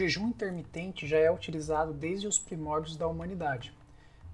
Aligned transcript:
Jejum 0.00 0.28
intermitente 0.28 1.06
já 1.06 1.18
é 1.18 1.30
utilizado 1.30 1.92
desde 1.92 2.26
os 2.26 2.38
primórdios 2.38 2.96
da 2.96 3.06
humanidade. 3.06 3.70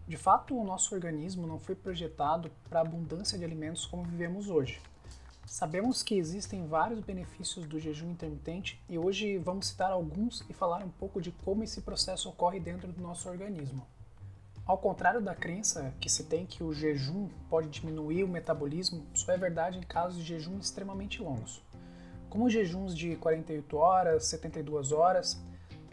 De 0.06 0.16
fato, 0.16 0.56
o 0.56 0.62
nosso 0.62 0.94
organismo 0.94 1.44
não 1.44 1.58
foi 1.58 1.74
projetado 1.74 2.52
para 2.70 2.78
a 2.78 2.82
abundância 2.82 3.36
de 3.36 3.44
alimentos 3.44 3.84
como 3.84 4.04
vivemos 4.04 4.48
hoje. 4.48 4.80
Sabemos 5.44 6.04
que 6.04 6.14
existem 6.14 6.68
vários 6.68 7.00
benefícios 7.00 7.66
do 7.66 7.80
jejum 7.80 8.12
intermitente 8.12 8.80
e 8.88 8.96
hoje 8.96 9.38
vamos 9.38 9.66
citar 9.66 9.90
alguns 9.90 10.44
e 10.48 10.52
falar 10.52 10.84
um 10.84 10.88
pouco 10.88 11.20
de 11.20 11.32
como 11.32 11.64
esse 11.64 11.80
processo 11.80 12.28
ocorre 12.28 12.60
dentro 12.60 12.92
do 12.92 13.02
nosso 13.02 13.28
organismo. 13.28 13.84
Ao 14.64 14.78
contrário 14.78 15.20
da 15.20 15.34
crença 15.34 15.92
que 16.00 16.08
se 16.08 16.26
tem 16.26 16.46
que 16.46 16.62
o 16.62 16.72
jejum 16.72 17.28
pode 17.50 17.68
diminuir 17.70 18.22
o 18.22 18.28
metabolismo, 18.28 19.04
isso 19.12 19.28
é 19.32 19.36
verdade 19.36 19.78
em 19.78 19.82
casos 19.82 20.18
de 20.18 20.22
jejum 20.22 20.60
extremamente 20.60 21.20
longos. 21.20 21.60
Como 22.30 22.50
jejuns 22.50 22.94
de 22.94 23.16
48 23.16 23.76
horas, 23.76 24.26
72 24.26 24.92
horas, 24.92 25.40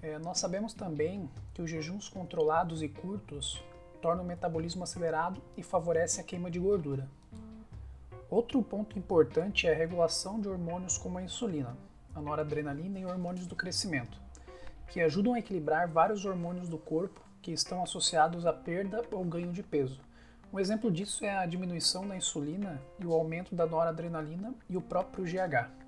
é, 0.04 0.20
nós 0.20 0.38
sabemos 0.38 0.74
também 0.74 1.30
que 1.54 1.62
os 1.62 1.70
jejuns 1.70 2.10
controlados 2.10 2.84
e 2.84 2.90
curtos 2.90 3.64
tornam 4.02 4.26
o 4.26 4.28
metabolismo 4.28 4.84
acelerado 4.84 5.42
e 5.56 5.64
favorecem 5.64 6.22
a 6.22 6.28
queima 6.28 6.52
de 6.52 6.60
gordura. 6.60 7.08
Outro 8.30 8.62
ponto 8.62 9.00
importante 9.00 9.66
é 9.66 9.72
a 9.72 9.78
regulação 9.78 10.42
de 10.42 10.50
hormônios 10.50 10.98
como 10.98 11.18
a 11.18 11.24
insulina, 11.24 11.78
a 12.14 12.20
noradrenalina 12.20 13.00
e 13.00 13.06
hormônios 13.06 13.48
do 13.48 13.56
crescimento, 13.56 14.20
que 14.90 15.00
ajudam 15.00 15.36
a 15.36 15.40
equilibrar 15.40 15.88
vários 15.88 16.26
hormônios 16.26 16.68
do 16.68 16.78
corpo 16.78 17.22
que 17.42 17.52
estão 17.52 17.82
associados 17.82 18.46
à 18.46 18.52
perda 18.52 19.04
ou 19.10 19.24
ganho 19.24 19.54
de 19.54 19.64
peso. 19.64 20.02
Um 20.52 20.60
exemplo 20.60 20.92
disso 20.92 21.24
é 21.24 21.38
a 21.38 21.46
diminuição 21.46 22.06
da 22.06 22.16
insulina 22.18 22.82
e 23.00 23.06
o 23.06 23.14
aumento 23.14 23.56
da 23.56 23.66
noradrenalina 23.66 24.54
e 24.70 24.76
o 24.76 24.82
próprio 24.82 25.24
GH. 25.24 25.83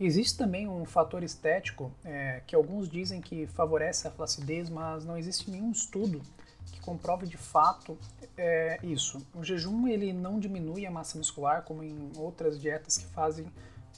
Existe 0.00 0.38
também 0.38 0.68
um 0.68 0.84
fator 0.84 1.22
estético 1.22 1.92
é, 2.04 2.40
que 2.46 2.54
alguns 2.54 2.88
dizem 2.88 3.20
que 3.20 3.46
favorece 3.48 4.06
a 4.06 4.10
flacidez, 4.10 4.70
mas 4.70 5.04
não 5.04 5.16
existe 5.16 5.50
nenhum 5.50 5.72
estudo 5.72 6.22
que 6.66 6.80
comprove 6.80 7.26
de 7.26 7.36
fato 7.36 7.98
é, 8.36 8.78
isso. 8.82 9.26
O 9.34 9.42
jejum 9.42 9.88
ele 9.88 10.12
não 10.12 10.38
diminui 10.38 10.86
a 10.86 10.90
massa 10.90 11.18
muscular 11.18 11.62
como 11.62 11.82
em 11.82 12.12
outras 12.16 12.60
dietas 12.60 12.98
que 12.98 13.06
fazem 13.06 13.46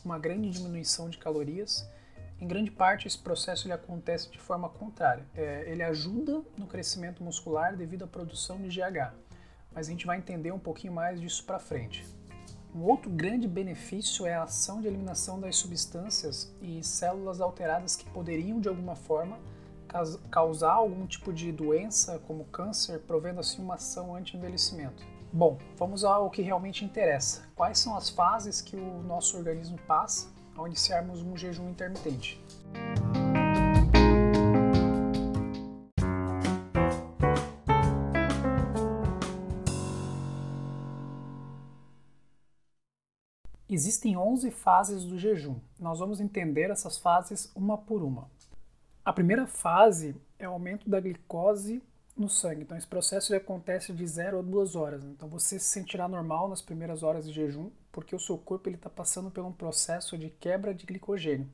uma 0.04 0.18
grande 0.18 0.48
diminuição 0.48 1.10
de 1.10 1.18
calorias 1.18 1.86
em 2.40 2.48
grande 2.48 2.70
parte, 2.70 3.06
esse 3.06 3.18
processo 3.18 3.66
ele 3.66 3.74
acontece 3.74 4.30
de 4.30 4.38
forma 4.38 4.68
contrária. 4.70 5.22
É, 5.34 5.64
ele 5.66 5.82
ajuda 5.82 6.42
no 6.56 6.66
crescimento 6.66 7.22
muscular 7.22 7.76
devido 7.76 8.04
à 8.04 8.06
produção 8.06 8.56
de 8.56 8.68
GH, 8.68 9.12
mas 9.72 9.88
a 9.88 9.90
gente 9.90 10.06
vai 10.06 10.16
entender 10.16 10.50
um 10.50 10.58
pouquinho 10.58 10.94
mais 10.94 11.20
disso 11.20 11.44
para 11.44 11.58
frente. 11.58 12.06
Um 12.74 12.82
outro 12.84 13.10
grande 13.10 13.48
benefício 13.48 14.26
é 14.26 14.34
a 14.34 14.44
ação 14.44 14.80
de 14.80 14.86
eliminação 14.86 15.40
das 15.40 15.56
substâncias 15.56 16.54
e 16.62 16.82
células 16.84 17.40
alteradas 17.40 17.96
que 17.96 18.08
poderiam, 18.10 18.60
de 18.60 18.68
alguma 18.68 18.94
forma, 18.94 19.38
causar 20.30 20.72
algum 20.72 21.06
tipo 21.06 21.32
de 21.32 21.50
doença, 21.50 22.20
como 22.26 22.44
câncer, 22.44 23.00
provendo 23.00 23.40
assim 23.40 23.60
uma 23.60 23.74
ação 23.74 24.14
anti-envelhecimento. 24.14 25.04
Bom, 25.32 25.58
vamos 25.76 26.04
ao 26.04 26.30
que 26.30 26.42
realmente 26.42 26.84
interessa. 26.84 27.48
Quais 27.56 27.78
são 27.78 27.96
as 27.96 28.08
fases 28.08 28.60
que 28.60 28.76
o 28.76 29.02
nosso 29.02 29.36
organismo 29.36 29.78
passa 29.86 30.28
ao 30.56 30.66
iniciarmos 30.66 31.22
um 31.22 31.36
jejum 31.36 31.70
intermitente. 31.70 32.40
Existem 43.80 44.14
11 44.14 44.50
fases 44.50 45.04
do 45.06 45.18
jejum. 45.18 45.56
Nós 45.78 46.00
vamos 46.00 46.20
entender 46.20 46.70
essas 46.70 46.98
fases 46.98 47.50
uma 47.54 47.78
por 47.78 48.02
uma. 48.02 48.30
A 49.02 49.10
primeira 49.10 49.46
fase 49.46 50.14
é 50.38 50.46
o 50.46 50.52
aumento 50.52 50.86
da 50.86 51.00
glicose 51.00 51.82
no 52.14 52.28
sangue. 52.28 52.60
Então, 52.60 52.76
esse 52.76 52.86
processo 52.86 53.34
acontece 53.34 53.94
de 53.94 54.06
0 54.06 54.40
a 54.40 54.42
2 54.42 54.76
horas. 54.76 55.02
Então, 55.02 55.30
você 55.30 55.58
se 55.58 55.64
sentirá 55.64 56.06
normal 56.06 56.46
nas 56.46 56.60
primeiras 56.60 57.02
horas 57.02 57.24
de 57.24 57.32
jejum, 57.32 57.70
porque 57.90 58.14
o 58.14 58.20
seu 58.20 58.36
corpo 58.36 58.68
está 58.68 58.90
passando 58.90 59.30
por 59.30 59.42
um 59.46 59.52
processo 59.52 60.18
de 60.18 60.28
quebra 60.28 60.74
de 60.74 60.84
glicogênio. 60.84 61.48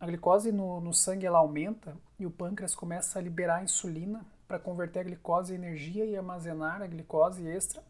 A 0.00 0.06
glicose 0.06 0.50
no, 0.50 0.80
no 0.80 0.94
sangue 0.94 1.26
ela 1.26 1.40
aumenta 1.40 1.94
e 2.18 2.24
o 2.24 2.30
pâncreas 2.30 2.74
começa 2.74 3.18
a 3.18 3.22
liberar 3.22 3.62
insulina 3.62 4.24
para 4.48 4.58
converter 4.58 5.00
a 5.00 5.04
glicose 5.04 5.52
em 5.52 5.56
energia 5.56 6.06
e 6.06 6.16
armazenar 6.16 6.80
a 6.80 6.86
glicose 6.86 7.46
extra 7.46 7.82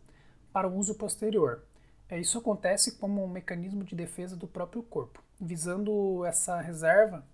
para 0.53 0.66
o 0.66 0.76
uso 0.76 0.97
posterior. 0.97 1.62
É, 2.10 2.19
isso 2.19 2.38
acontece 2.38 2.97
como 2.97 3.25
um 3.25 3.28
mecanismo 3.28 3.84
de 3.84 3.94
defesa 3.94 4.37
do 4.37 4.48
próprio 4.48 4.82
corpo, 4.82 5.22
visando 5.41 6.25
essa 6.25 6.60
reserva 6.60 7.25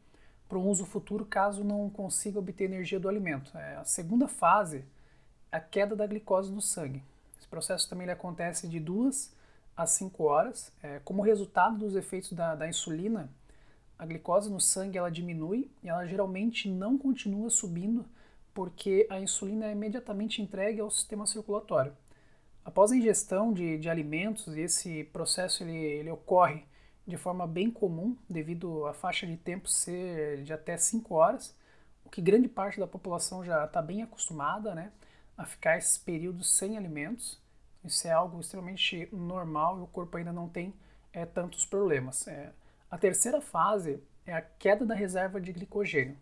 para 0.47 0.59
um 0.59 0.69
uso 0.69 0.85
futuro 0.85 1.25
caso 1.25 1.65
não 1.65 1.89
consiga 1.89 2.39
obter 2.39 2.65
energia 2.65 3.01
do 3.01 3.09
alimento. 3.09 3.57
É, 3.57 3.77
a 3.77 3.85
segunda 3.85 4.29
fase 4.29 4.85
é 5.51 5.57
a 5.57 5.61
queda 5.61 5.97
da 5.97 6.07
glicose 6.07 6.53
no 6.53 6.61
sangue. 6.61 7.03
Esse 7.39 7.49
processo 7.49 7.89
também 7.89 8.09
acontece 8.11 8.69
de 8.69 8.79
2 8.79 9.35
a 9.75 9.87
5 9.87 10.23
horas. 10.23 10.71
É, 10.83 11.01
como 11.05 11.23
resultado 11.23 11.79
dos 11.79 11.97
efeitos 11.97 12.33
da, 12.33 12.55
da, 12.55 12.69
insulina, 12.69 13.31
a 13.99 14.05
glicose 14.05 14.51
no 14.51 14.61
sangue 14.61 14.99
ela 14.99 15.11
diminui 15.11 15.71
e 15.83 15.89
ela 15.89 16.07
geralmente 16.07 16.69
não 16.69 16.99
continua 16.99 17.49
subindo 17.49 18.05
porque 18.53 19.07
a 19.11 19.19
insulina 19.19 19.67
é 19.67 19.73
imediatamente 19.73 20.43
entregue 20.43 20.81
ao 20.81 20.91
sistema 20.91 21.27
circulatório. 21.27 21.95
Após 22.67 22.91
a 22.91 22.97
ingestão 22.97 23.53
de, 23.53 23.79
de 23.79 23.89
alimentos, 23.89 24.57
esse 24.57 25.05
processo 25.05 25.63
ele, 25.63 25.77
ele 25.77 26.11
ocorre 26.11 26.65
de 27.07 27.17
forma 27.17 27.47
bem 27.47 27.71
comum, 27.71 28.17
devido 28.29 28.85
à 28.87 28.93
faixa 28.93 29.25
de 29.25 29.37
tempo 29.37 29.69
ser 29.69 30.43
de 30.43 30.53
até 30.53 30.77
5 30.77 31.15
horas, 31.15 31.55
o 32.05 32.09
que 32.11 32.21
grande 32.21 32.49
parte 32.49 32.81
da 32.81 32.87
população 32.89 33.45
já 33.45 33.65
está 33.65 33.81
bem 33.81 34.03
acostumada 34.03 34.75
né, 34.75 34.91
a 35.39 35.47
ficar 35.47 35.79
esses 35.79 35.97
períodos 35.97 36.57
sem 36.57 36.77
alimentos. 36.77 37.41
Isso 37.85 38.09
é 38.09 38.11
algo 38.11 38.41
extremamente 38.41 39.09
normal 39.13 39.79
e 39.79 39.83
o 39.83 39.87
corpo 39.87 40.17
ainda 40.17 40.33
não 40.33 40.49
tem 40.49 40.75
é, 41.13 41.25
tantos 41.25 41.65
problemas. 41.65 42.27
É, 42.27 42.53
a 42.91 42.99
terceira 42.99 43.41
fase 43.41 44.03
é 44.27 44.35
a 44.35 44.43
queda 44.43 44.85
da 44.85 44.95
reserva 44.95 45.41
de 45.41 45.53
glicogênio. 45.53 46.19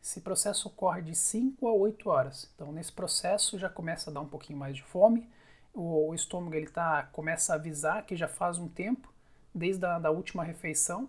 Esse 0.00 0.20
processo 0.20 0.68
ocorre 0.68 1.02
de 1.02 1.16
5 1.16 1.66
a 1.66 1.74
8 1.74 2.08
horas. 2.08 2.48
Então, 2.54 2.70
nesse 2.70 2.92
processo 2.92 3.58
já 3.58 3.68
começa 3.68 4.10
a 4.10 4.12
dar 4.12 4.20
um 4.20 4.28
pouquinho 4.28 4.60
mais 4.60 4.76
de 4.76 4.82
fome, 4.84 5.28
o, 5.74 6.08
o 6.08 6.14
estômago 6.14 6.54
ele 6.54 6.68
tá, 6.68 7.04
começa 7.12 7.52
a 7.52 7.56
avisar 7.56 8.04
que 8.04 8.16
já 8.16 8.28
faz 8.28 8.58
um 8.58 8.68
tempo 8.68 9.12
desde 9.54 9.84
a 9.84 9.98
da 9.98 10.10
última 10.10 10.44
refeição. 10.44 11.08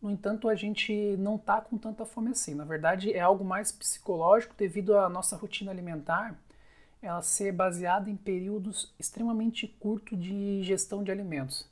No 0.00 0.10
entanto, 0.10 0.48
a 0.48 0.54
gente 0.54 0.92
não 1.18 1.36
está 1.36 1.60
com 1.60 1.78
tanta 1.78 2.04
fome 2.04 2.30
assim. 2.30 2.54
Na 2.54 2.64
verdade, 2.64 3.12
é 3.12 3.20
algo 3.20 3.44
mais 3.44 3.72
psicológico 3.72 4.54
devido 4.56 4.96
à 4.96 5.08
nossa 5.08 5.36
rotina 5.36 5.70
alimentar 5.70 6.36
ela 7.06 7.22
ser 7.22 7.52
baseada 7.52 8.10
em 8.10 8.16
períodos 8.16 8.92
extremamente 8.98 9.66
curtos 9.66 10.18
de 10.18 10.62
gestão 10.62 11.02
de 11.02 11.10
alimentos. 11.10 11.68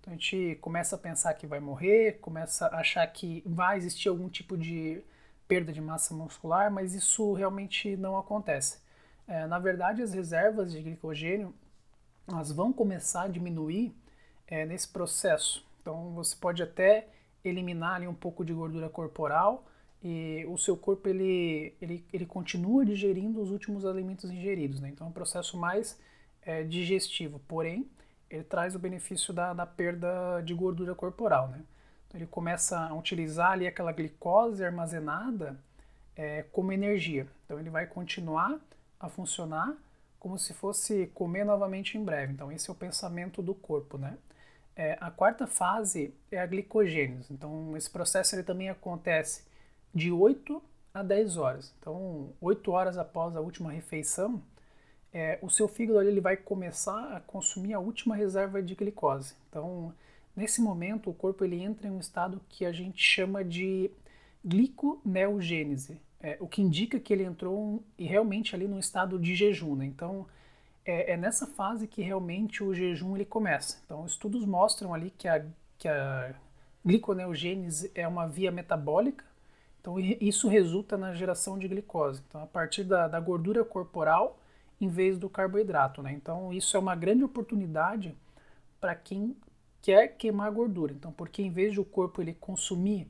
Então 0.00 0.12
a 0.12 0.16
gente 0.16 0.56
começa 0.60 0.96
a 0.96 0.98
pensar 0.98 1.34
que 1.34 1.46
vai 1.46 1.60
morrer, 1.60 2.18
começa 2.20 2.66
a 2.66 2.78
achar 2.78 3.06
que 3.06 3.42
vai 3.44 3.76
existir 3.76 4.08
algum 4.08 4.28
tipo 4.28 4.56
de 4.56 5.02
perda 5.46 5.72
de 5.72 5.80
massa 5.80 6.14
muscular, 6.14 6.70
mas 6.70 6.94
isso 6.94 7.32
realmente 7.32 7.96
não 7.96 8.16
acontece. 8.16 8.78
É, 9.26 9.46
na 9.46 9.58
verdade, 9.58 10.02
as 10.02 10.12
reservas 10.12 10.72
de 10.72 10.80
glicogênio 10.80 11.54
elas 12.28 12.52
vão 12.52 12.72
começar 12.72 13.22
a 13.22 13.28
diminuir 13.28 13.94
é, 14.46 14.64
nesse 14.66 14.88
processo. 14.88 15.64
Então 15.80 16.12
você 16.12 16.36
pode 16.36 16.62
até 16.62 17.08
eliminar 17.44 17.96
ali 17.96 18.06
um 18.06 18.14
pouco 18.14 18.44
de 18.44 18.52
gordura 18.52 18.88
corporal 18.88 19.64
e 20.02 20.44
o 20.48 20.56
seu 20.58 20.76
corpo 20.76 21.08
ele, 21.08 21.74
ele, 21.80 22.04
ele 22.12 22.26
continua 22.26 22.84
digerindo 22.84 23.40
os 23.40 23.50
últimos 23.50 23.84
alimentos 23.84 24.30
ingeridos. 24.30 24.80
Né? 24.80 24.90
Então 24.90 25.06
é 25.06 25.10
um 25.10 25.12
processo 25.12 25.56
mais 25.56 25.98
é, 26.42 26.62
digestivo, 26.62 27.40
porém 27.48 27.88
ele 28.30 28.44
traz 28.44 28.74
o 28.74 28.78
benefício 28.78 29.32
da, 29.32 29.54
da 29.54 29.66
perda 29.66 30.40
de 30.42 30.54
gordura 30.54 30.94
corporal. 30.94 31.48
Né? 31.48 31.62
Então, 32.06 32.20
ele 32.20 32.26
começa 32.26 32.78
a 32.78 32.94
utilizar 32.94 33.52
ali 33.52 33.66
aquela 33.66 33.92
glicose 33.92 34.64
armazenada 34.64 35.58
é, 36.16 36.42
como 36.52 36.72
energia. 36.72 37.26
Então 37.44 37.58
ele 37.58 37.70
vai 37.70 37.86
continuar 37.86 38.58
a 38.98 39.08
funcionar 39.08 39.74
como 40.18 40.38
se 40.38 40.52
fosse 40.54 41.06
comer 41.14 41.44
novamente 41.44 41.96
em 41.96 42.04
breve. 42.04 42.32
Então 42.32 42.50
esse 42.52 42.68
é 42.68 42.72
o 42.72 42.76
pensamento 42.76 43.42
do 43.42 43.54
corpo, 43.54 43.98
né? 43.98 44.16
É, 44.78 44.96
a 45.00 45.10
quarta 45.10 45.44
fase 45.44 46.14
é 46.30 46.38
a 46.38 46.46
glicogênese. 46.46 47.32
Então, 47.32 47.76
esse 47.76 47.90
processo 47.90 48.36
ele 48.36 48.44
também 48.44 48.70
acontece 48.70 49.42
de 49.92 50.12
8 50.12 50.62
a 50.94 51.02
10 51.02 51.36
horas. 51.36 51.74
Então, 51.80 52.32
8 52.40 52.70
horas 52.70 52.96
após 52.96 53.34
a 53.34 53.40
última 53.40 53.72
refeição, 53.72 54.40
é, 55.12 55.36
o 55.42 55.50
seu 55.50 55.66
fígado 55.66 56.00
ele 56.02 56.20
vai 56.20 56.36
começar 56.36 57.16
a 57.16 57.18
consumir 57.18 57.74
a 57.74 57.80
última 57.80 58.14
reserva 58.14 58.62
de 58.62 58.76
glicose. 58.76 59.34
Então, 59.48 59.92
nesse 60.36 60.60
momento, 60.60 61.10
o 61.10 61.14
corpo 61.14 61.44
ele 61.44 61.60
entra 61.60 61.88
em 61.88 61.90
um 61.90 61.98
estado 61.98 62.40
que 62.48 62.64
a 62.64 62.70
gente 62.70 63.02
chama 63.02 63.42
de 63.42 63.90
gliconeogênese, 64.44 66.00
é, 66.20 66.36
o 66.40 66.48
que 66.48 66.62
indica 66.62 66.98
que 66.98 67.12
ele 67.12 67.24
entrou 67.24 67.82
e 67.96 68.04
realmente 68.04 68.54
ali 68.54 68.66
num 68.66 68.78
estado 68.78 69.18
de 69.18 69.34
jejum. 69.34 69.76
Né? 69.76 69.86
Então, 69.86 70.26
é, 70.84 71.12
é, 71.12 71.16
nessa 71.16 71.46
fase 71.46 71.86
que 71.86 72.02
realmente 72.02 72.62
o 72.62 72.74
jejum 72.74 73.14
ele 73.14 73.24
começa. 73.24 73.80
Então, 73.84 74.04
estudos 74.06 74.44
mostram 74.44 74.94
ali 74.94 75.10
que 75.10 75.28
a, 75.28 75.44
que 75.78 75.88
a 75.88 76.34
gliconeogênese 76.84 77.90
é 77.94 78.06
uma 78.06 78.26
via 78.26 78.50
metabólica 78.50 79.24
Então 79.80 79.98
isso 79.98 80.48
resulta 80.48 80.96
na 80.96 81.12
geração 81.14 81.58
de 81.58 81.68
glicose. 81.68 82.22
Então 82.26 82.42
a 82.42 82.46
partir 82.46 82.84
da, 82.84 83.06
da 83.08 83.20
gordura 83.20 83.64
corporal 83.64 84.38
em 84.80 84.88
vez 84.88 85.18
do 85.18 85.28
carboidrato, 85.28 86.02
né? 86.02 86.12
Então 86.12 86.52
isso 86.52 86.76
é 86.76 86.80
uma 86.80 86.94
grande 86.94 87.24
oportunidade 87.24 88.16
para 88.80 88.94
quem 88.94 89.36
quer 89.82 90.08
queimar 90.16 90.50
gordura. 90.52 90.92
Então 90.92 91.12
porque 91.12 91.42
em 91.42 91.50
vez 91.50 91.72
de 91.72 91.80
o 91.80 91.84
corpo 91.84 92.22
ele 92.22 92.34
consumir 92.34 93.06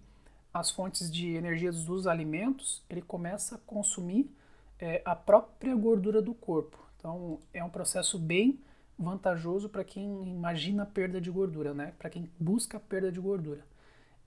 as 0.53 0.71
fontes 0.71 1.11
de 1.11 1.35
energia 1.35 1.71
dos 1.71 2.07
alimentos, 2.07 2.83
ele 2.89 3.03
começa 3.03 3.57
a 3.57 3.59
consumir 3.59 4.31
é, 4.79 5.03
a 5.05 5.15
própria 5.15 5.75
gordura 5.75 6.23
do 6.23 6.35
corpo. 6.35 6.79
Então 6.97 7.41
é 7.53 7.63
um 7.63 7.71
processo 7.71 8.19
bem 8.19 8.61
vantajoso 8.99 9.69
para 9.69 9.85
quem 9.85 10.29
imagina 10.29 10.83
a 10.83 10.87
perda 10.87 11.21
de 11.21 11.31
gordura, 11.31 11.73
né? 11.73 11.93
Para 11.99 12.11
quem 12.11 12.31
busca 12.39 12.79
a 12.79 12.81
perda 12.81 13.13
de 13.13 13.21
gordura. 13.21 13.65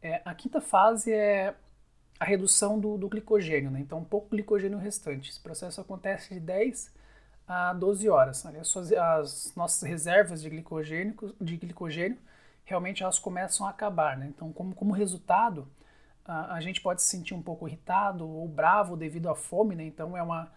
É, 0.01 0.21
a 0.23 0.33
quinta 0.33 0.61
fase 0.61 1.11
é 1.11 1.53
a 2.19 2.25
redução 2.25 2.79
do, 2.79 2.97
do 2.97 3.09
glicogênio, 3.09 3.69
né? 3.69 3.79
Então, 3.79 4.03
pouco 4.03 4.29
glicogênio 4.29 4.77
restante. 4.77 5.29
Esse 5.29 5.39
processo 5.39 5.81
acontece 5.81 6.33
de 6.33 6.39
10 6.39 6.91
a 7.47 7.73
12 7.73 8.09
horas. 8.09 8.45
As, 8.45 8.91
as 8.93 9.55
nossas 9.55 9.81
reservas 9.81 10.41
de 10.41 10.49
glicogênio, 10.49 11.15
de 11.41 11.57
glicogênio 11.57 12.17
realmente 12.63 13.03
elas 13.03 13.19
começam 13.19 13.65
a 13.65 13.71
acabar, 13.71 14.17
né? 14.17 14.27
Então, 14.27 14.53
como, 14.53 14.73
como 14.73 14.93
resultado, 14.93 15.67
a, 16.53 16.61
gente 16.61 16.81
pode 16.81 17.01
se 17.01 17.09
sentir 17.09 17.33
um 17.33 17.41
pouco 17.41 17.67
irritado 17.67 18.27
ou 18.27 18.47
bravo 18.47 18.95
devido 18.95 19.29
à 19.29 19.35
fome, 19.35 19.75
né? 19.75 19.83
Então, 19.83 20.15
é 20.15 20.23
uma 20.23 20.51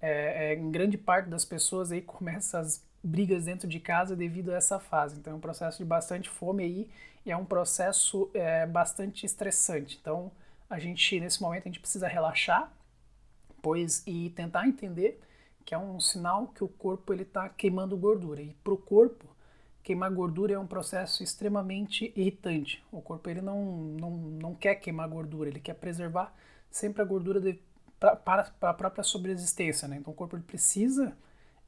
é, 0.00 0.52
é, 0.52 0.54
em 0.54 0.70
grande 0.70 0.98
parte 0.98 1.28
das 1.28 1.44
pessoas 1.44 1.90
aí 1.90 2.00
começa 2.02 2.58
as 2.58 2.84
brigas 3.02 3.44
dentro 3.44 3.68
de 3.68 3.78
casa 3.78 4.16
devido 4.16 4.52
a 4.52 4.56
essa 4.56 4.78
fase. 4.78 5.18
Então 5.18 5.32
é 5.32 5.36
um 5.36 5.40
processo 5.40 5.78
de 5.78 5.84
bastante 5.84 6.28
fome 6.28 6.64
aí 6.64 6.90
e 7.24 7.30
é 7.30 7.36
um 7.36 7.44
processo 7.44 8.30
é, 8.34 8.66
bastante 8.66 9.24
estressante. 9.24 9.98
Então 10.00 10.30
a 10.68 10.78
gente 10.78 11.20
nesse 11.20 11.40
momento 11.40 11.62
a 11.62 11.68
gente 11.68 11.80
precisa 11.80 12.08
relaxar, 12.08 12.72
pois 13.62 14.02
e 14.06 14.30
tentar 14.30 14.66
entender 14.66 15.20
que 15.64 15.74
é 15.74 15.78
um 15.78 15.98
sinal 16.00 16.48
que 16.48 16.62
o 16.62 16.68
corpo 16.68 17.12
ele 17.12 17.22
está 17.22 17.48
queimando 17.48 17.96
gordura 17.96 18.40
e 18.40 18.54
para 18.62 18.72
o 18.72 18.76
corpo 18.76 19.26
queimar 19.86 20.10
gordura 20.10 20.52
é 20.52 20.58
um 20.58 20.66
processo 20.66 21.22
extremamente 21.22 22.12
irritante. 22.16 22.84
O 22.90 23.00
corpo 23.00 23.30
ele 23.30 23.40
não, 23.40 23.64
não, 23.64 24.10
não 24.10 24.52
quer 24.52 24.74
queimar 24.74 25.08
gordura, 25.08 25.48
ele 25.48 25.60
quer 25.60 25.74
preservar 25.74 26.34
sempre 26.68 27.00
a 27.02 27.04
gordura 27.04 27.40
de, 27.40 27.56
pra, 28.00 28.16
para, 28.16 28.42
para 28.58 28.70
a 28.70 28.74
própria 28.74 29.04
sobreexistência. 29.04 29.86
Né? 29.86 29.98
Então 29.98 30.12
o 30.12 30.16
corpo 30.16 30.34
ele 30.34 30.42
precisa 30.42 31.16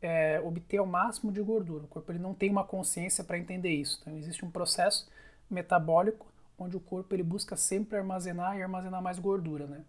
é, 0.03 0.41
obter 0.41 0.81
o 0.81 0.87
máximo 0.87 1.31
de 1.31 1.41
gordura. 1.41 1.85
O 1.85 1.87
corpo 1.87 2.11
ele 2.11 2.19
não 2.19 2.35
tem 2.35 2.50
uma 2.50 2.65
consciência 2.65 3.23
para 3.23 3.38
entender 3.38 3.70
isso. 3.70 4.00
Então 4.03 4.19
existe 4.19 4.44
um 4.44 4.50
processo 4.50 5.09
metabólico 5.49 6.26
onde 6.59 6.76
o 6.76 6.81
corpo 6.81 7.14
ele 7.14 7.23
busca 7.23 7.55
sempre 7.55 7.99
armazenar 7.99 8.59
e 8.59 8.62
armazenar 8.64 9.00
mais 9.00 9.21
gordura, 9.21 9.69
né? 9.69 9.85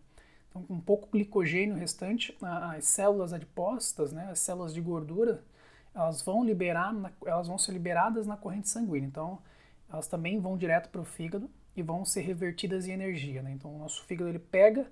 Então, 0.51 0.61
com 0.61 0.75
um 0.75 0.79
pouco 0.79 1.09
glicogênio 1.11 1.75
restante, 1.75 2.37
as 2.39 2.85
células 2.85 3.33
adipócitas, 3.33 4.11
né, 4.11 4.29
as 4.31 4.39
células 4.39 4.73
de 4.73 4.81
gordura, 4.81 5.43
elas 5.93 6.21
vão 6.21 6.43
liberar, 6.43 6.93
elas 7.25 7.47
vão 7.47 7.57
ser 7.57 7.71
liberadas 7.71 8.27
na 8.27 8.37
corrente 8.37 8.69
sanguínea. 8.69 9.07
Então, 9.07 9.39
elas 9.91 10.07
também 10.07 10.39
vão 10.39 10.57
direto 10.57 10.89
para 10.89 11.01
o 11.01 11.05
fígado 11.05 11.49
e 11.75 11.81
vão 11.81 12.05
ser 12.05 12.21
revertidas 12.21 12.87
em 12.87 12.91
energia. 12.91 13.41
Né? 13.41 13.51
Então, 13.51 13.75
o 13.75 13.79
nosso 13.79 14.03
fígado 14.05 14.29
ele 14.29 14.39
pega 14.39 14.87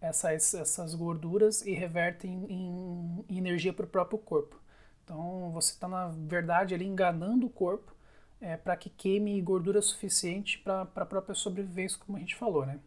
essas, 0.00 0.52
essas 0.54 0.94
gorduras 0.94 1.62
e 1.62 1.72
reverte 1.72 2.26
em, 2.26 2.44
em, 2.46 3.24
em 3.28 3.38
energia 3.38 3.72
para 3.72 3.84
o 3.84 3.88
próprio 3.88 4.18
corpo. 4.18 4.60
Então 5.04 5.50
você 5.52 5.72
está, 5.72 5.86
na 5.88 6.08
verdade, 6.08 6.74
ali 6.74 6.86
enganando 6.86 7.46
o 7.46 7.50
corpo 7.50 7.94
é, 8.40 8.56
para 8.56 8.76
que 8.76 8.90
queime 8.90 9.40
gordura 9.40 9.80
suficiente 9.80 10.58
para 10.58 10.82
a 10.82 11.06
própria 11.06 11.34
sobrevivência, 11.34 11.98
como 11.98 12.16
a 12.16 12.20
gente 12.20 12.34
falou. 12.34 12.66
Né? 12.66 12.80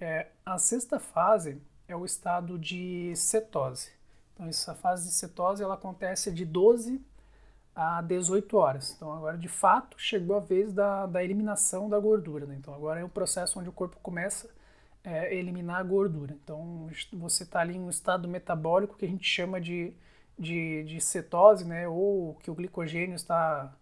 É, 0.00 0.26
a 0.44 0.58
sexta 0.58 0.98
fase 0.98 1.62
é 1.86 1.94
o 1.94 2.04
estado 2.04 2.58
de 2.58 3.14
cetose. 3.14 3.90
Então 4.38 4.48
essa 4.48 4.74
fase 4.74 5.08
de 5.08 5.14
cetose 5.14 5.62
ela 5.62 5.74
acontece 5.74 6.30
de 6.30 6.44
12 6.44 7.04
a 7.74 8.00
18 8.02 8.56
horas. 8.56 8.94
Então 8.96 9.12
agora 9.12 9.36
de 9.36 9.48
fato 9.48 9.98
chegou 9.98 10.36
a 10.36 10.40
vez 10.40 10.72
da, 10.72 11.06
da 11.06 11.22
eliminação 11.24 11.88
da 11.88 11.98
gordura. 11.98 12.46
Né? 12.46 12.56
Então 12.58 12.72
agora 12.72 13.00
é 13.00 13.04
o 13.04 13.08
processo 13.08 13.58
onde 13.58 13.68
o 13.68 13.72
corpo 13.72 13.96
começa 14.02 14.48
é, 15.02 15.20
a 15.20 15.34
eliminar 15.34 15.80
a 15.80 15.82
gordura. 15.82 16.36
Então 16.42 16.88
você 17.12 17.42
está 17.42 17.60
ali 17.60 17.76
em 17.76 17.80
um 17.80 17.90
estado 17.90 18.28
metabólico 18.28 18.96
que 18.96 19.04
a 19.04 19.08
gente 19.08 19.26
chama 19.26 19.60
de 19.60 19.92
de, 20.38 20.84
de 20.84 21.00
cetose, 21.00 21.64
né, 21.64 21.88
ou 21.88 22.34
que 22.36 22.50
o 22.50 22.54
glicogênio 22.54 23.16
está 23.16 23.74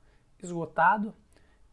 esgotado, 0.43 1.15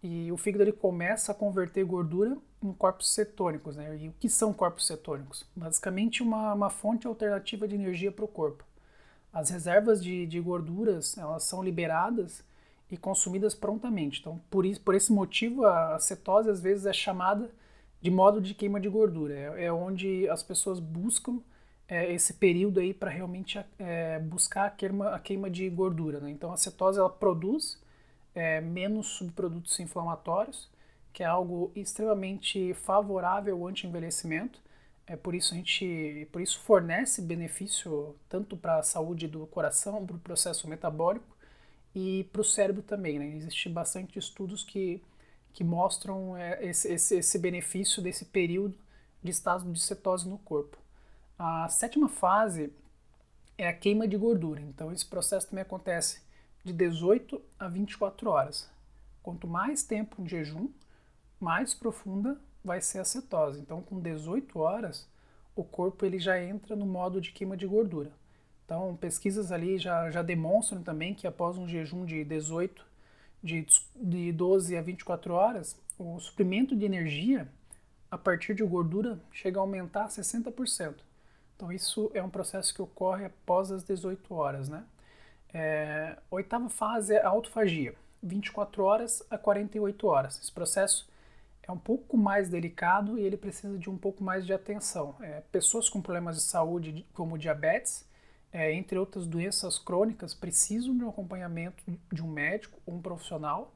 e 0.02 0.32
o 0.32 0.38
fígado 0.38 0.66
ele 0.66 0.74
começa 0.74 1.32
a 1.32 1.36
converter 1.36 1.86
gordura 1.86 2.38
em 2.62 2.74
corpos 2.74 3.14
cetônicos. 3.14 3.78
Né? 3.78 3.98
E 4.02 4.10
o 4.10 4.14
que 4.20 4.28
são 4.28 4.52
corpos 4.52 4.86
cetônicos? 4.86 5.46
Basicamente 5.56 6.22
uma, 6.22 6.54
uma 6.54 6.70
fonte 6.70 7.08
alternativa 7.08 7.66
de 7.66 7.76
energia 7.76 8.12
para 8.12 8.26
o 8.26 8.28
corpo. 8.28 8.66
As 9.34 9.50
reservas 9.50 10.02
de, 10.04 10.28
de 10.28 10.40
gorduras 10.40 11.18
elas 11.18 11.44
são 11.44 11.64
liberadas 11.64 12.44
e 12.92 12.98
consumidas 12.98 13.56
prontamente. 13.56 14.20
Então, 14.20 14.40
por, 14.50 14.66
isso, 14.66 14.80
por 14.82 14.94
esse 14.94 15.12
motivo, 15.12 15.66
a 15.66 15.98
cetose 16.00 16.50
às 16.50 16.62
vezes 16.62 16.86
é 16.86 16.94
chamada 16.94 17.50
de 18.00 18.12
modo 18.12 18.40
de 18.40 18.54
queima 18.54 18.80
de 18.80 18.88
gordura. 18.88 19.34
É, 19.34 19.66
é 19.66 19.74
onde 19.74 20.30
as 20.30 20.44
pessoas 20.44 20.80
buscam 20.80 21.40
é, 21.88 22.14
esse 22.14 22.34
período 22.36 22.80
aí 22.80 22.94
para 22.94 23.10
realmente 23.10 23.60
é, 23.80 24.20
buscar 24.20 24.66
a 24.66 24.70
queima, 24.70 25.10
a 25.10 25.20
queima 25.20 25.50
de 25.50 25.70
gordura. 25.70 26.20
Né? 26.20 26.30
Então 26.32 26.52
a 26.52 26.58
cetose 26.58 27.00
ela 27.00 27.10
produz 27.10 27.82
é, 28.36 28.62
menos 28.62 29.08
subprodutos 29.08 29.80
inflamatórios, 29.80 30.70
que 31.12 31.24
é 31.24 31.26
algo 31.26 31.72
extremamente 31.76 32.74
favorável 32.74 33.56
ao 33.56 33.68
anti-envelhecimento. 33.68 34.60
É 35.06 35.16
por 35.18 35.36
isso 35.36 35.54
a 35.54 35.58
gente, 35.58 36.28
por 36.32 36.42
isso 36.42 36.60
fornece 36.60 37.22
benefício 37.22 38.16
tanto 38.30 38.56
para 38.56 38.80
a 38.80 38.84
saúde 38.84 39.28
do 39.28 39.46
coração, 39.48 40.06
para 40.06 40.16
o 40.16 40.20
processo 40.20 40.68
metabólico 40.68 41.36
e 41.94 42.24
para 42.32 42.42
o 42.42 42.46
cérebro 42.46 42.82
também. 42.82 43.20
Né? 43.20 43.36
Existem 43.36 43.72
bastante 43.72 44.18
estudos 44.18 44.64
que, 44.64 45.04
que 45.52 45.64
mostram 45.64 46.38
é, 46.38 46.66
esse, 46.66 46.92
esse, 46.94 47.18
esse 47.18 47.38
benefício 47.38 48.02
desse 48.02 48.26
período 48.26 48.78
de 49.22 49.32
estado 49.32 49.70
de 49.72 49.80
cetose 49.80 50.28
no 50.28 50.38
corpo. 50.38 50.78
A 51.38 51.68
sétima 51.68 52.08
fase 52.08 52.72
é 53.58 53.68
a 53.68 53.74
queima 53.74 54.08
de 54.08 54.18
gordura. 54.18 54.62
Então, 54.62 54.92
esse 54.92 55.06
processo 55.06 55.50
também 55.50 55.64
acontece 55.64 56.22
de 56.64 56.72
18 56.72 57.42
a 57.60 57.68
24 57.68 58.30
horas. 58.30 58.70
Quanto 59.22 59.48
mais 59.48 59.84
tempo 59.84 60.22
em 60.22 60.28
jejum, 60.28 60.70
mais 61.40 61.74
profunda 61.74 62.40
vai 62.64 62.82
ser 62.82 63.00
a 63.00 63.06
cetose. 63.06 63.60
Então, 63.60 63.82
com 63.82 64.00
18 64.00 64.60
horas, 64.60 65.08
o 65.56 65.64
corpo 65.64 66.06
ele 66.06 66.20
já 66.20 66.42
entra 66.42 66.76
no 66.76 66.86
modo 66.86 67.20
de 67.20 67.32
queima 67.32 67.58
de 67.58 67.68
gordura. 67.68 68.12
Então, 68.66 68.96
pesquisas 68.96 69.52
ali 69.52 69.78
já, 69.78 70.10
já 70.10 70.22
demonstram 70.22 70.82
também 70.82 71.14
que 71.14 71.28
após 71.28 71.58
um 71.58 71.68
jejum 71.68 72.06
de 72.06 72.24
18, 72.24 72.86
de, 73.44 73.66
de 73.96 74.32
12 74.32 74.78
a 74.78 74.82
24 74.82 75.34
horas, 75.34 75.78
o 75.98 76.20
suprimento 76.20 76.76
de 76.76 76.86
energia 76.86 77.48
a 78.10 78.18
partir 78.18 78.56
de 78.56 78.64
gordura 78.64 79.20
chega 79.32 79.60
a 79.60 79.62
aumentar 79.62 80.08
60%. 80.08 80.96
Então, 81.56 81.72
isso 81.72 82.10
é 82.14 82.24
um 82.24 82.30
processo 82.30 82.74
que 82.74 82.82
ocorre 82.82 83.26
após 83.26 83.72
as 83.72 83.84
18 83.84 84.34
horas. 84.34 84.70
Né? 84.70 84.84
É, 85.54 86.18
oitava 86.32 86.70
fase 86.70 87.14
é 87.14 87.22
a 87.22 87.28
autofagia, 87.28 87.94
24 88.22 88.84
horas 88.84 89.24
a 89.30 89.38
48 89.38 90.08
horas. 90.08 90.40
Esse 90.40 90.52
processo 90.52 91.08
é 91.68 91.72
um 91.72 91.78
pouco 91.78 92.18
mais 92.18 92.50
delicado 92.50 93.18
e 93.18 93.24
ele 93.24 93.38
precisa 93.38 93.78
de 93.78 93.90
um 93.90 93.98
pouco 93.98 94.24
mais 94.24 94.46
de 94.46 94.54
atenção. 94.54 95.16
É, 95.22 95.42
pessoas 95.52 95.88
com 95.88 96.02
problemas 96.02 96.36
de 96.36 96.44
saúde, 96.44 97.06
como 97.14 97.38
diabetes, 97.38 98.06
é, 98.52 98.72
entre 98.74 99.00
outras 99.00 99.26
doenças 99.26 99.80
crônicas, 99.80 100.34
precisam 100.34 100.96
de 100.96 101.04
um 101.04 101.10
acompanhamento 101.10 101.84
de 102.12 102.22
um 102.22 102.28
médico 102.28 102.80
ou 102.86 102.96
um 102.96 103.02
profissional. 103.02 103.74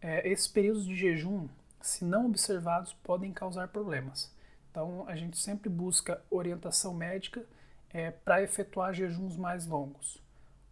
É, 0.00 0.28
esses 0.28 0.48
períodos 0.48 0.84
de 0.84 0.94
jejum, 0.94 1.48
se 1.80 2.04
não 2.04 2.26
observados, 2.26 2.92
podem 3.04 3.32
causar 3.32 3.68
problemas. 3.68 4.32
Então, 4.70 5.04
a 5.08 5.16
gente 5.16 5.38
sempre 5.38 5.68
busca 5.68 6.20
orientação 6.30 6.92
médica 6.92 7.44
é, 7.90 8.10
para 8.10 8.42
efetuar 8.42 8.92
jejuns 8.92 9.36
mais 9.36 9.66
longos. 9.66 10.22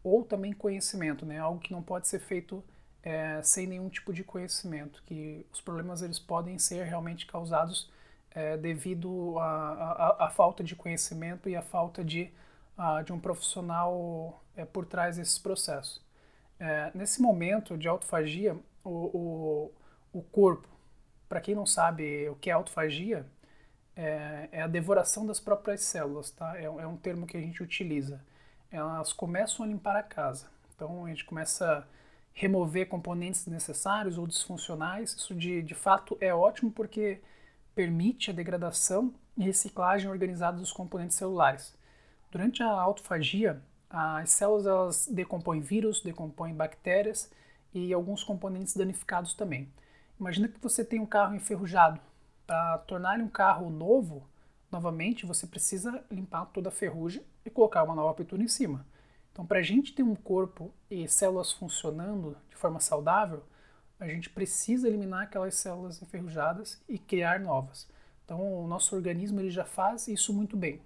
Ou 0.03 0.25
também 0.25 0.53
conhecimento, 0.53 1.25
né? 1.25 1.39
algo 1.39 1.61
que 1.61 1.73
não 1.73 1.83
pode 1.83 2.07
ser 2.09 2.21
feito 2.21 2.63
é, 3.07 3.41
sem 3.41 3.69
nenhum 3.69 3.89
tipo 3.89 4.13
de 4.13 4.25
conhecimento, 4.25 5.01
que 5.07 5.47
os 5.53 5.61
problemas 5.61 6.03
eles 6.03 6.19
podem 6.19 6.59
ser 6.59 6.85
realmente 6.85 7.25
causados 7.25 7.89
é, 8.33 8.57
devido 8.57 9.39
à 9.39 10.29
falta 10.35 10.65
de 10.65 10.75
conhecimento 10.75 11.49
e 11.49 11.55
à 11.55 11.63
falta 11.63 12.05
de, 12.05 12.33
a, 12.77 13.03
de 13.03 13.13
um 13.13 13.21
profissional 13.21 14.43
é, 14.57 14.65
por 14.65 14.85
trás 14.85 15.19
desses 15.19 15.39
processos. 15.39 16.05
É, 16.59 16.91
nesse 16.97 17.23
momento 17.23 17.79
de 17.79 17.87
autofagia, 17.87 18.57
o, 18.83 18.91
o, 18.91 19.73
o 20.13 20.23
corpo, 20.23 20.67
para 21.29 21.41
quem 21.41 21.55
não 21.55 21.65
sabe 21.65 22.29
o 22.29 22.35
que 22.35 22.51
é 22.51 22.55
autofagia, 22.55 23.25
é, 23.95 24.49
é, 24.51 24.63
a 24.63 24.67
devoração 24.67 25.25
das 25.25 25.39
próprias 25.39 25.83
células, 25.83 26.33
tá? 26.33 26.59
É, 26.59 26.65
é, 26.65 26.87
um 26.89 26.97
termo 26.97 27.25
que 27.25 27.37
a 27.37 27.41
gente 27.41 27.63
utiliza. 27.63 28.21
Elas 28.69 29.13
começam 29.13 29.65
a 29.65 29.69
limpar 29.69 29.97
a 29.97 30.03
casa. 30.03 30.49
Então 30.75 31.05
a 31.05 31.09
gente 31.09 31.25
começa 31.25 31.79
a 31.79 31.87
remover 32.37 32.87
componentes 32.87 33.47
necessários 33.47 34.19
ou 34.19 34.27
disfuncionais. 34.27 35.15
Isso 35.15 35.35
de, 35.35 35.63
de 35.63 35.75
fato 35.75 36.19
é 36.21 36.33
ótimo 36.35 36.71
porque 36.71 37.19
permite 37.75 38.31
a 38.31 38.35
degradação 38.35 39.13
e 39.37 39.43
reciclagem 39.43 40.11
organizada 40.11 40.59
dos 40.59 40.71
componentes 40.71 41.17
celulares. 41.17 41.75
Durante 42.31 42.63
a 42.63 42.69
autofagia, 42.69 43.63
as 43.89 44.31
células 44.31 44.67
elas 44.67 45.09
decompõem 45.11 45.61
vírus, 45.61 46.03
decompõem 46.03 46.55
bactérias 46.55 47.31
e 47.73 47.91
alguns 47.93 48.23
componentes 48.23 48.77
danificados 48.77 49.33
também. 49.33 49.73
Imagina 50.21 50.47
que 50.47 50.61
você 50.61 50.85
tem 50.85 51.01
um 51.01 51.07
carro 51.07 51.35
enferrujado. 51.35 51.99
Para 52.47 52.79
tornar 52.79 53.19
um 53.19 53.29
carro 53.29 53.71
novo, 53.71 54.29
novamente, 54.71 55.25
você 55.25 55.47
precisa 55.47 56.05
limpar 56.11 56.45
toda 56.47 56.69
a 56.69 56.73
ferrugem 56.73 57.25
e 57.47 57.51
colocar 57.51 57.83
uma 57.83 57.95
nova 57.95 58.13
pintura 58.13 58.43
em 58.43 58.49
cima. 58.49 58.85
Então, 59.37 59.45
para 59.45 59.59
a 59.59 59.63
gente 59.63 59.93
ter 59.93 60.03
um 60.03 60.15
corpo 60.15 60.73
e 60.91 61.07
células 61.07 61.53
funcionando 61.53 62.39
de 62.49 62.57
forma 62.57 62.81
saudável, 62.81 63.43
a 64.01 64.09
gente 64.09 64.31
precisa 64.31 64.89
eliminar 64.89 65.25
aquelas 65.25 65.55
células 65.57 66.01
enferrujadas 66.01 66.83
e 66.89 66.99
criar 66.99 67.39
novas. 67.39 67.87
Então, 68.25 68.65
o 68.65 68.67
nosso 68.67 68.97
organismo 68.97 69.39
ele 69.39 69.51
já 69.51 69.67
faz 69.67 70.09
isso 70.09 70.33
muito 70.33 70.57
bem. 70.57 70.81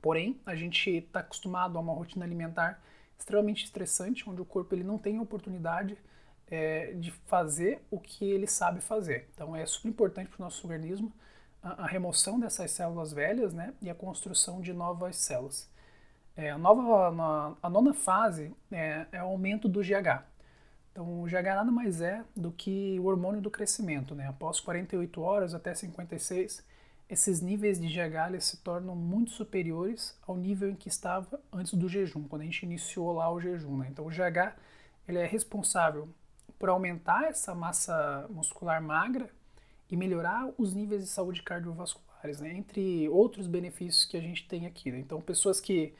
Porém, 0.00 0.40
a 0.46 0.54
gente 0.54 0.88
está 0.90 1.18
acostumado 1.18 1.76
a 1.76 1.80
uma 1.80 1.92
rotina 1.92 2.24
alimentar 2.24 2.80
extremamente 3.18 3.64
estressante, 3.64 4.30
onde 4.30 4.40
o 4.40 4.44
corpo 4.44 4.72
ele 4.72 4.84
não 4.84 4.96
tem 4.96 5.18
oportunidade 5.18 5.98
é, 6.46 6.92
de 6.92 7.10
fazer 7.10 7.84
o 7.90 7.98
que 7.98 8.30
ele 8.30 8.46
sabe 8.46 8.80
fazer. 8.80 9.28
Então, 9.34 9.56
é 9.56 9.66
super 9.66 9.88
importante 9.88 10.30
para 10.30 10.40
o 10.40 10.44
nosso 10.44 10.64
organismo 10.64 11.12
a, 11.60 11.82
a, 11.82 11.86
remoção 11.88 12.38
dessas 12.38 12.70
células 12.70 13.12
velhas 13.12 13.52
né, 13.52 13.74
e 13.82 13.90
a 13.90 13.94
construção 13.96 14.60
de 14.60 14.72
novas 14.72 15.16
células. 15.16 15.68
É, 16.36 16.50
a, 16.50 16.58
nova, 16.58 17.56
a 17.62 17.70
nona 17.70 17.94
fase 17.94 18.52
é, 18.70 19.06
é 19.12 19.22
o 19.22 19.26
aumento 19.26 19.68
do 19.68 19.80
GH. 19.80 20.22
Então, 20.92 21.22
o 21.22 21.26
GH 21.26 21.44
nada 21.44 21.70
mais 21.70 22.00
é 22.00 22.24
do 22.34 22.50
que 22.50 22.98
o 23.00 23.04
hormônio 23.04 23.40
do 23.40 23.50
crescimento. 23.50 24.14
Né? 24.14 24.26
Após 24.26 24.60
48 24.60 25.20
horas 25.20 25.54
até 25.54 25.74
56, 25.74 26.64
esses 27.08 27.40
níveis 27.40 27.78
de 27.78 27.86
GH 27.86 28.40
se 28.40 28.56
tornam 28.58 28.96
muito 28.96 29.30
superiores 29.30 30.18
ao 30.26 30.36
nível 30.36 30.70
em 30.70 30.74
que 30.74 30.88
estava 30.88 31.40
antes 31.52 31.74
do 31.74 31.88
jejum, 31.88 32.24
quando 32.24 32.42
a 32.42 32.44
gente 32.46 32.62
iniciou 32.62 33.12
lá 33.12 33.30
o 33.30 33.40
jejum. 33.40 33.76
Né? 33.76 33.88
Então, 33.90 34.06
o 34.06 34.10
GH 34.10 34.56
ele 35.06 35.18
é 35.18 35.26
responsável 35.26 36.08
por 36.58 36.68
aumentar 36.68 37.24
essa 37.24 37.54
massa 37.54 38.26
muscular 38.30 38.82
magra 38.82 39.30
e 39.90 39.96
melhorar 39.96 40.50
os 40.58 40.74
níveis 40.74 41.04
de 41.04 41.10
saúde 41.10 41.42
cardiovasculares, 41.42 42.40
né? 42.40 42.56
entre 42.56 43.08
outros 43.08 43.46
benefícios 43.46 44.04
que 44.04 44.16
a 44.16 44.20
gente 44.20 44.48
tem 44.48 44.66
aqui. 44.66 44.90
Né? 44.90 44.98
Então, 44.98 45.20
pessoas 45.20 45.60
que, 45.60 45.94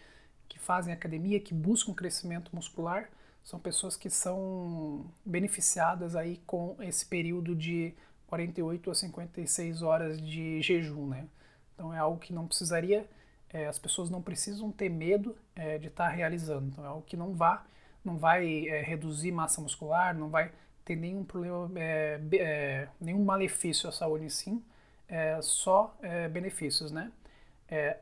que 0.49 0.59
fazem 0.59 0.93
academia, 0.93 1.41
que 1.41 1.55
buscam 1.55 1.95
crescimento 1.95 2.55
muscular, 2.55 3.09
são 3.43 3.61
pessoas 3.61 3.97
que 3.97 4.11
são 4.11 5.07
beneficiadas 5.25 6.17
aí 6.17 6.39
com 6.47 6.77
esse 6.81 7.07
período 7.07 7.55
de 7.55 7.95
48 8.27 8.91
a 8.91 8.95
56 8.95 9.83
horas 9.83 10.21
de 10.21 10.61
jejum, 10.61 11.07
né? 11.07 11.27
Então 11.75 11.95
é 11.95 11.99
algo 11.99 12.19
que 12.19 12.33
não 12.33 12.47
precisaria, 12.47 13.09
é, 13.51 13.67
as 13.67 13.79
pessoas 13.79 14.11
não 14.11 14.21
precisam 14.21 14.73
ter 14.73 14.89
medo 14.89 15.37
é, 15.55 15.79
de 15.79 15.87
estar 15.87 16.09
tá 16.09 16.11
realizando. 16.11 16.69
Então 16.69 16.85
é 16.85 16.89
algo 16.89 17.03
que 17.03 17.17
não 17.17 17.35
vá, 17.35 17.65
não 18.05 18.17
vai 18.17 18.69
é, 18.69 18.83
reduzir 18.83 19.31
massa 19.31 19.61
muscular, 19.61 20.17
não 20.17 20.29
vai 20.29 20.51
ter 20.85 20.97
nenhum 20.97 21.25
problema, 21.25 21.71
é, 21.77 22.21
é, 22.35 22.89
nenhum 23.01 23.25
malefício 23.25 23.89
à 23.89 23.93
saúde 23.93 24.25
em 24.25 24.29
si, 24.29 24.63
é, 25.09 25.41
só 25.41 25.97
benefícios, 26.33 26.91
né? 26.91 27.13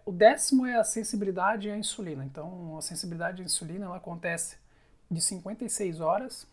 O 0.04 0.12
décimo 0.12 0.66
é 0.66 0.76
a 0.76 0.84
sensibilidade 0.84 1.70
à 1.70 1.76
insulina. 1.76 2.24
Então 2.24 2.76
a 2.76 2.82
sensibilidade 2.82 3.42
à 3.42 3.44
insulina 3.44 3.86
ela 3.86 3.96
acontece 3.96 4.56
de 5.10 5.20
56 5.20 6.00
horas 6.00 6.46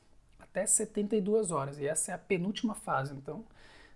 até 0.52 0.66
72 0.66 1.50
horas, 1.50 1.80
e 1.80 1.88
essa 1.88 2.12
é 2.12 2.14
a 2.16 2.18
penúltima 2.18 2.76
fase. 2.76 3.14
Então, 3.14 3.44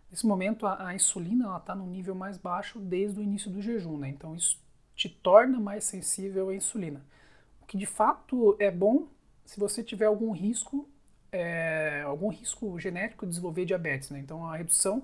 nesse 0.10 0.25
momento, 0.25 0.65
a, 0.65 0.88
a 0.88 0.95
insulina 0.95 1.55
está 1.57 1.75
no 1.75 1.86
nível 1.86 2.15
mais 2.15 2.38
baixo 2.38 2.79
desde 2.79 3.19
o 3.19 3.24
início 3.24 3.51
do 3.51 3.62
jejum, 3.62 3.98
né? 3.98 4.10
então 4.10 4.34
isso 4.36 4.63
te 4.95 5.10
torna 5.10 5.60
mais 5.60 5.84
sensível 5.84 6.50
à 6.50 6.55
insulina. 6.55 7.05
O 7.62 7.65
que 7.65 7.77
de 7.77 7.86
fato 7.86 8.55
é 8.57 8.72
bom 8.72 9.07
se 9.43 9.60
você 9.60 9.84
tiver 9.84 10.05
algum 10.05 10.31
risco, 10.31 10.88
é, 11.31 12.01
algum 12.05 12.29
risco 12.29 12.79
genético 12.79 13.25
de 13.25 13.31
desenvolver 13.31 13.65
diabetes. 13.65 14.10
Né? 14.10 14.19
Então, 14.19 14.48
a 14.48 14.55
redução 14.55 15.03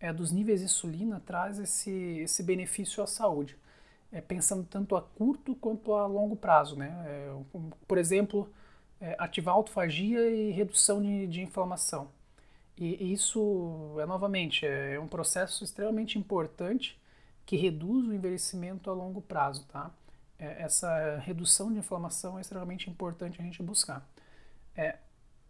é, 0.00 0.12
dos 0.12 0.30
níveis 0.30 0.60
de 0.60 0.66
insulina 0.66 1.20
traz 1.24 1.58
esse, 1.58 1.90
esse 1.90 2.42
benefício 2.42 3.02
à 3.02 3.06
saúde, 3.06 3.56
é, 4.12 4.20
pensando 4.20 4.64
tanto 4.64 4.96
a 4.96 5.02
curto 5.02 5.54
quanto 5.56 5.92
a 5.94 6.06
longo 6.06 6.36
prazo. 6.36 6.76
Né? 6.76 6.92
É, 7.06 7.34
por 7.86 7.98
exemplo, 7.98 8.52
é, 9.00 9.16
ativar 9.18 9.54
autofagia 9.54 10.28
e 10.30 10.50
redução 10.50 11.02
de, 11.02 11.26
de 11.26 11.42
inflamação. 11.42 12.08
E, 12.76 13.12
isso, 13.12 13.96
é 13.98 14.06
novamente, 14.06 14.66
é, 14.66 14.94
é 14.94 15.00
um 15.00 15.08
processo 15.08 15.64
extremamente 15.64 16.18
importante 16.18 17.00
que 17.46 17.56
reduz 17.56 18.06
o 18.06 18.14
envelhecimento 18.14 18.90
a 18.90 18.94
longo 18.94 19.20
prazo, 19.20 19.66
tá? 19.66 19.90
É, 20.38 20.62
essa 20.62 21.18
redução 21.18 21.72
de 21.72 21.78
inflamação 21.78 22.38
é 22.38 22.40
extremamente 22.40 22.90
importante 22.90 23.40
a 23.40 23.44
gente 23.44 23.62
buscar. 23.62 24.06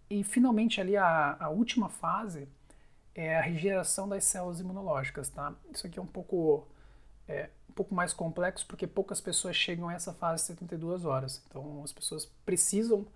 E 0.09 0.23
finalmente 0.23 0.81
ali 0.81 0.97
a, 0.97 1.37
a, 1.41 1.49
última 1.49 1.89
fase 1.89 2.47
é 3.15 3.37
a 3.37 3.43
regeneração 3.43 4.09
das 4.09 4.25
células 4.25 4.61
imunológicas, 4.61 5.29
tá? 5.29 5.55
Isso 5.73 5.87
aqui 5.87 5.99
é 5.99 6.03
um 6.03 6.07
pouco 6.07 6.67
é, 7.29 7.49
um 7.69 7.73
pouco 7.73 7.95
mais 7.95 8.13
complexo 8.13 8.67
porque 8.67 8.87
poucas 8.87 9.21
pessoas 9.21 9.57
chegam 9.57 9.89
a 9.89 9.95
essa 9.95 10.13
fase 10.13 10.43
de 10.43 10.49
72 10.49 11.05
horas. 11.05 11.43
Então 11.49 11.83
as 11.83 11.93
pessoas 11.93 12.27
precisam 12.45 13.07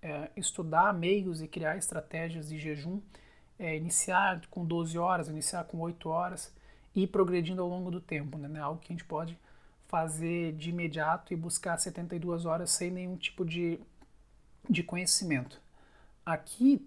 é, 0.00 0.30
estudar 0.36 0.92
meios 0.94 1.42
e 1.42 1.48
criar 1.48 1.76
estratégias 1.76 2.48
de 2.48 2.58
jejum, 2.58 3.00
é, 3.58 3.76
iniciar 3.76 4.40
com 4.50 4.64
12 4.64 4.96
horas, 4.98 5.28
iniciar 5.28 5.64
com 5.64 5.78
8 5.80 6.08
horas 6.08 6.54
e 6.94 7.02
ir 7.02 7.08
progredindo 7.08 7.62
ao 7.62 7.68
longo 7.68 7.90
do 7.90 8.00
tempo, 8.00 8.38
né? 8.38 8.58
É 8.58 8.62
algo 8.62 8.80
que 8.80 8.92
a 8.92 8.94
gente 8.94 9.04
pode 9.04 9.38
fazer 9.88 10.52
de 10.52 10.70
imediato 10.70 11.32
e 11.32 11.36
buscar 11.36 11.78
72 11.78 12.44
horas 12.44 12.70
sem 12.70 12.90
nenhum 12.90 13.16
tipo 13.16 13.44
de, 13.44 13.80
de 14.68 14.82
conhecimento. 14.82 15.60
Aqui, 16.24 16.86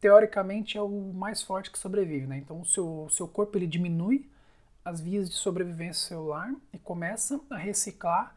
teoricamente, 0.00 0.78
é 0.78 0.82
o 0.82 1.12
mais 1.12 1.42
forte 1.42 1.70
que 1.70 1.78
sobrevive, 1.78 2.26
né? 2.26 2.38
Então, 2.38 2.60
o 2.60 2.64
seu, 2.64 3.04
o 3.04 3.10
seu 3.10 3.26
corpo 3.26 3.56
ele 3.58 3.66
diminui 3.66 4.28
as 4.84 5.00
vias 5.00 5.28
de 5.28 5.34
sobrevivência 5.34 6.08
celular 6.08 6.54
e 6.72 6.78
começa 6.78 7.40
a 7.50 7.56
reciclar 7.56 8.34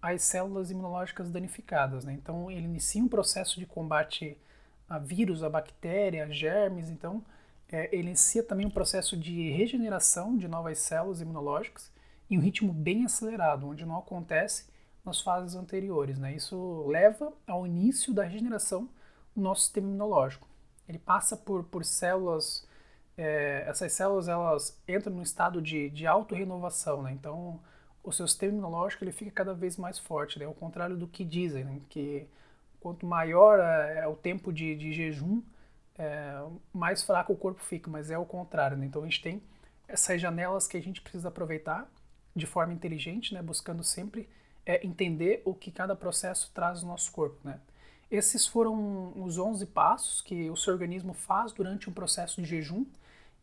as 0.00 0.22
células 0.22 0.70
imunológicas 0.70 1.30
danificadas. 1.30 2.04
Né? 2.04 2.14
Então, 2.14 2.50
ele 2.50 2.64
inicia 2.64 3.02
um 3.02 3.08
processo 3.08 3.60
de 3.60 3.66
combate 3.66 4.38
a 4.88 4.98
vírus, 4.98 5.42
a 5.42 5.50
bactéria, 5.50 6.24
a 6.24 6.30
germes. 6.30 6.88
Então, 6.88 7.22
é, 7.70 7.94
ele 7.94 8.08
inicia 8.08 8.42
também 8.42 8.66
um 8.66 8.70
processo 8.70 9.16
de 9.16 9.50
regeneração 9.50 10.36
de 10.36 10.48
novas 10.48 10.78
células 10.78 11.20
imunológicas 11.20 11.92
em 12.30 12.38
um 12.38 12.40
ritmo 12.40 12.72
bem 12.72 13.04
acelerado, 13.04 13.68
onde 13.68 13.84
não 13.84 13.98
acontece 13.98 14.66
nas 15.04 15.20
fases 15.20 15.54
anteriores. 15.54 16.18
Né? 16.18 16.34
Isso 16.34 16.86
leva 16.88 17.32
ao 17.46 17.66
início 17.66 18.14
da 18.14 18.24
regeneração 18.24 18.88
do 19.34 19.42
nosso 19.42 19.62
sistema 19.62 19.88
imunológico. 19.88 20.48
Ele 20.90 20.98
passa 20.98 21.36
por, 21.36 21.62
por 21.62 21.84
células, 21.84 22.66
é, 23.16 23.64
essas 23.68 23.92
células 23.92 24.26
elas 24.26 24.76
entram 24.88 25.14
num 25.14 25.22
estado 25.22 25.62
de, 25.62 25.88
de 25.90 26.04
autorrenovação. 26.04 27.00
Né? 27.00 27.12
Então, 27.12 27.60
o 28.02 28.10
seu 28.10 28.26
sistema 28.26 28.52
imunológico 28.52 29.04
ele 29.04 29.12
fica 29.12 29.30
cada 29.30 29.54
vez 29.54 29.76
mais 29.76 30.00
forte, 30.00 30.36
né? 30.36 30.46
ao 30.46 30.52
contrário 30.52 30.96
do 30.96 31.06
que 31.06 31.24
dizem, 31.24 31.64
né? 31.64 31.80
que 31.88 32.26
quanto 32.80 33.06
maior 33.06 33.60
é, 33.60 34.00
é 34.00 34.08
o 34.08 34.16
tempo 34.16 34.52
de, 34.52 34.74
de 34.74 34.92
jejum, 34.92 35.40
é, 35.96 36.42
mais 36.72 37.04
fraco 37.04 37.32
o 37.32 37.36
corpo 37.36 37.62
fica, 37.62 37.88
mas 37.88 38.10
é 38.10 38.18
o 38.18 38.24
contrário. 38.24 38.76
Né? 38.76 38.86
Então 38.86 39.02
a 39.02 39.04
gente 39.04 39.22
tem 39.22 39.40
essas 39.86 40.20
janelas 40.20 40.66
que 40.66 40.76
a 40.76 40.82
gente 40.82 41.00
precisa 41.00 41.28
aproveitar 41.28 41.88
de 42.34 42.46
forma 42.46 42.72
inteligente, 42.72 43.32
né? 43.32 43.40
buscando 43.40 43.84
sempre 43.84 44.28
é, 44.66 44.84
entender 44.84 45.40
o 45.44 45.54
que 45.54 45.70
cada 45.70 45.94
processo 45.94 46.50
traz 46.52 46.82
no 46.82 46.88
nosso 46.88 47.12
corpo. 47.12 47.38
Né? 47.44 47.60
Esses 48.10 48.46
foram 48.46 49.12
os 49.16 49.38
11 49.38 49.66
passos 49.66 50.20
que 50.20 50.50
o 50.50 50.56
seu 50.56 50.72
organismo 50.72 51.14
faz 51.14 51.52
durante 51.52 51.88
um 51.88 51.92
processo 51.92 52.42
de 52.42 52.48
jejum, 52.48 52.84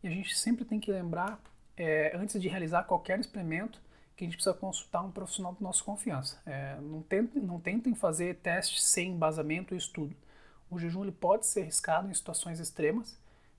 e 0.02 0.08
a 0.08 0.10
gente 0.10 0.38
sempre 0.38 0.64
tem 0.64 0.78
que 0.78 0.92
lembrar, 0.92 1.40
é, 1.76 2.14
antes 2.14 2.40
de 2.40 2.48
realizar 2.48 2.84
qualquer 2.84 3.18
experimento, 3.18 3.80
que 4.14 4.24
a 4.24 4.26
gente 4.26 4.36
precisa 4.36 4.54
consultar 4.54 5.02
um 5.02 5.10
profissional 5.10 5.54
de 5.54 5.62
nossa 5.62 5.82
confiança. 5.82 6.42
É, 6.44 6.76
não, 6.80 7.00
tentem, 7.02 7.40
não 7.40 7.60
tentem 7.60 7.94
fazer 7.94 8.36
testes 8.36 8.84
sem 8.84 9.12
embasamento 9.12 9.74
e 9.74 9.78
estudo. 9.78 10.14
O 10.68 10.78
jejum 10.78 11.02
ele 11.02 11.12
pode 11.12 11.46
ser 11.46 11.62
arriscado 11.62 12.10
em 12.10 12.14
situações 12.14 12.60
extremas, 12.60 13.16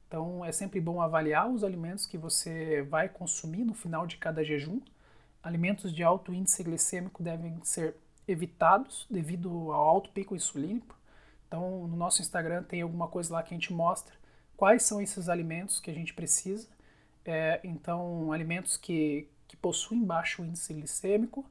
então 0.08 0.44
é 0.44 0.52
sempre 0.52 0.80
bom 0.82 1.02
avaliar 1.02 1.50
os 1.50 1.64
alimentos 1.64 2.06
que 2.06 2.18
você 2.18 2.84
vai 2.84 3.08
consumir 3.10 3.64
no 3.64 3.74
final 3.74 4.06
de 4.06 4.18
cada 4.18 4.44
jejum. 4.44 4.82
Alimentos 5.42 5.94
de 5.94 6.04
alto 6.04 6.34
índice 6.34 6.64
glicêmico 6.64 7.24
devem 7.24 7.58
ser 7.64 7.96
evitados 8.28 9.08
devido 9.10 9.72
ao 9.72 9.82
alto 9.82 10.10
pico 10.10 10.36
insulínico. 10.36 10.99
Então, 11.50 11.88
no 11.88 11.98
nosso 11.98 12.22
Instagram 12.22 12.62
tem 12.62 12.84
alguma 12.84 13.08
coisa 13.08 13.34
lá 13.34 13.42
que 13.42 13.56
a 13.56 13.58
gente 13.58 13.74
mostra 13.74 14.14
quais 14.56 14.84
são 14.84 15.02
esses 15.02 15.28
alimentos 15.28 15.80
que 15.80 15.90
a 15.90 15.94
gente 15.94 16.14
precisa. 16.14 16.68
É, 17.26 17.60
então, 17.64 18.32
alimentos 18.32 18.78
que, 18.78 19.28
que 19.48 19.58
possuem 19.58 20.06
baixo 20.06 20.46
índice 20.46 20.72
glicêmico, 20.76 21.44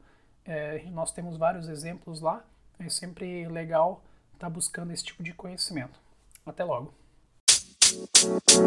é, 0.44 0.84
nós 0.90 1.10
temos 1.10 1.36
vários 1.36 1.68
exemplos 1.68 2.20
lá. 2.20 2.44
É 2.78 2.88
sempre 2.88 3.48
legal 3.48 4.04
estar 4.34 4.46
tá 4.46 4.50
buscando 4.50 4.92
esse 4.92 5.02
tipo 5.02 5.20
de 5.20 5.34
conhecimento. 5.34 6.00
Até 6.46 6.62
logo! 6.62 6.94
You. 7.90 8.58